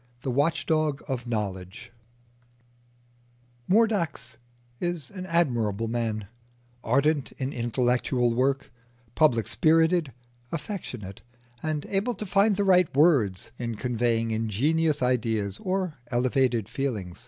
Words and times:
THE 0.23 0.31
WATCH 0.31 0.65
DOG 0.65 1.03
OF 1.07 1.27
KNOWLEDGE 1.27 1.91
Mordax 3.69 4.37
is 4.79 5.11
an 5.11 5.27
admirable 5.27 5.87
man, 5.87 6.25
ardent 6.83 7.33
in 7.33 7.53
intellectual 7.53 8.33
work, 8.33 8.71
public 9.13 9.47
spirited, 9.47 10.11
affectionate, 10.51 11.21
and 11.61 11.85
able 11.87 12.15
to 12.15 12.25
find 12.25 12.55
the 12.55 12.63
right 12.63 12.91
words 12.97 13.51
in 13.59 13.75
conveying 13.75 14.31
ingenious 14.31 15.03
ideas 15.03 15.59
or 15.61 15.99
elevated 16.09 16.67
feeling. 16.67 17.15